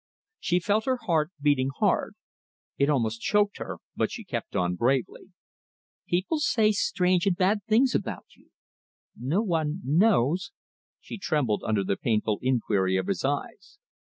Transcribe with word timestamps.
She 0.39 0.59
felt 0.59 0.85
her 0.85 0.97
heart 1.03 1.29
beating 1.39 1.69
hard. 1.77 2.15
It 2.79 2.89
almost 2.89 3.21
choked 3.21 3.59
her, 3.59 3.77
but 3.95 4.09
she 4.11 4.23
kept 4.23 4.55
on 4.55 4.73
bravely. 4.73 5.25
"People 6.07 6.39
say 6.39 6.71
strange 6.71 7.27
and 7.27 7.37
bad 7.37 7.59
things 7.65 7.93
about 7.93 8.25
you. 8.35 8.49
No 9.15 9.43
one 9.43 9.79
knows" 9.85 10.51
she 10.99 11.19
trembled 11.19 11.63
under 11.63 11.83
the 11.83 11.97
painful 11.97 12.39
inquiry 12.41 12.97
of 12.97 13.05
his 13.05 13.23
eyes. 13.23 13.77